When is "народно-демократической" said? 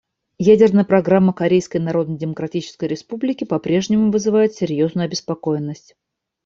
1.77-2.85